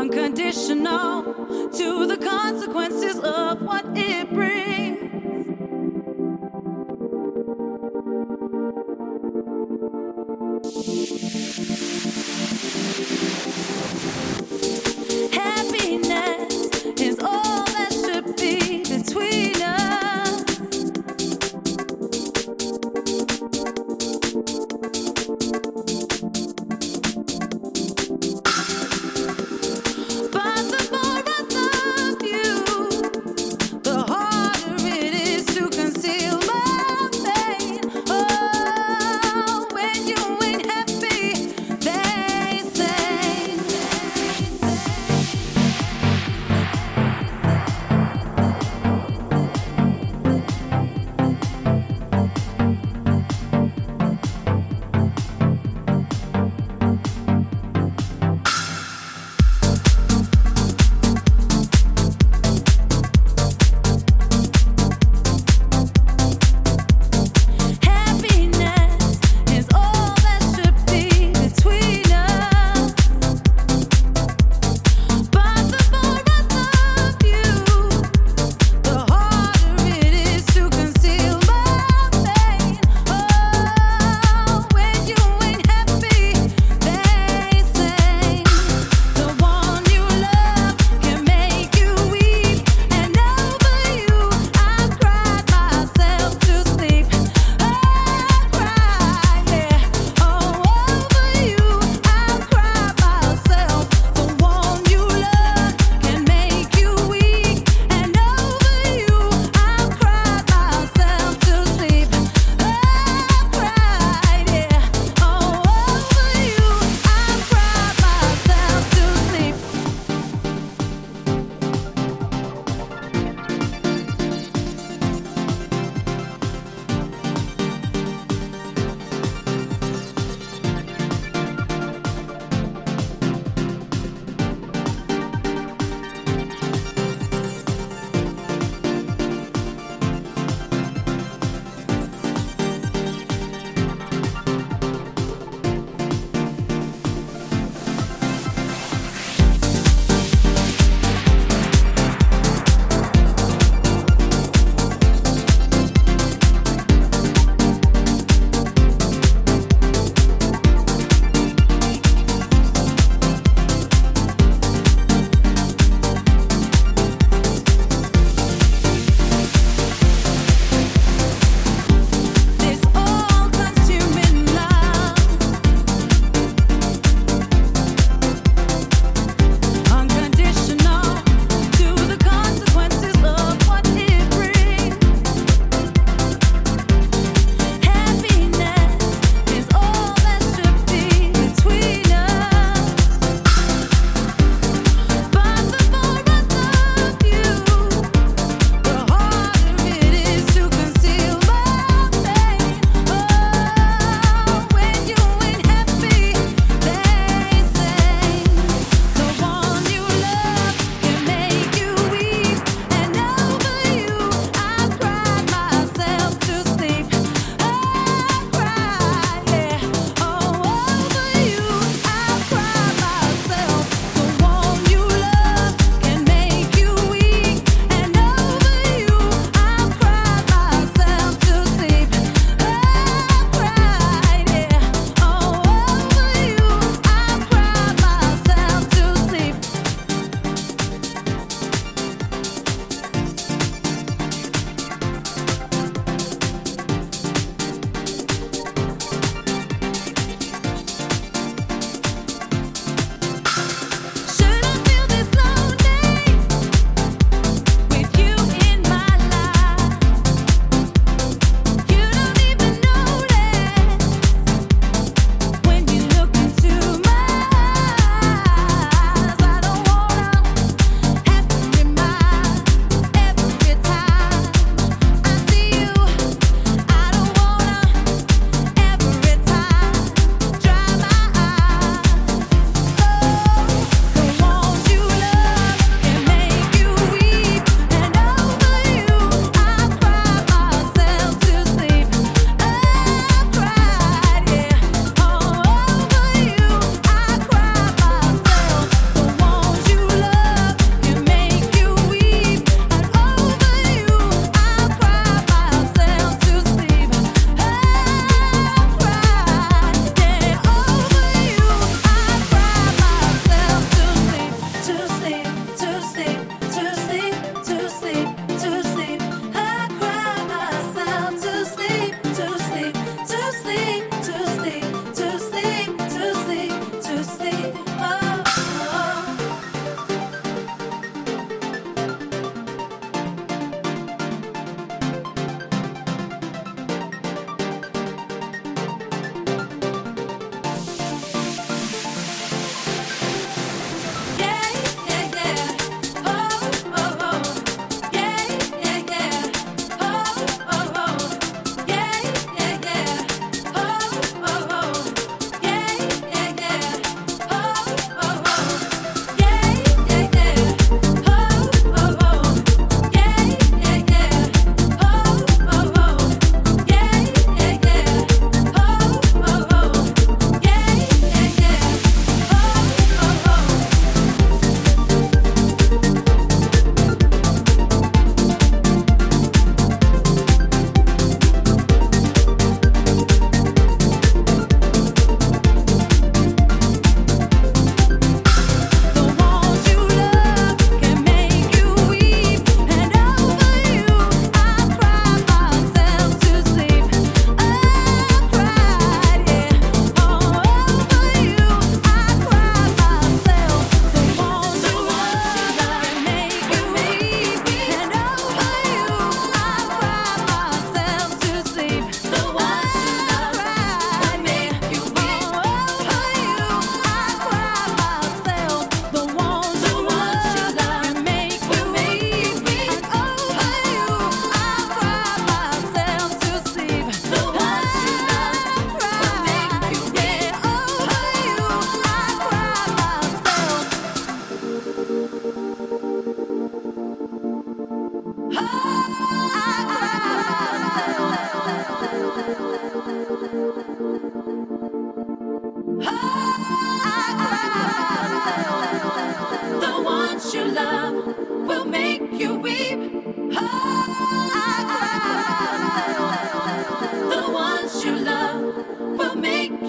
[0.00, 1.22] Unconditional
[1.72, 4.70] to the consequences of what it brings.
[10.86, 11.49] Happiness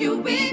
[0.02, 0.51] you win.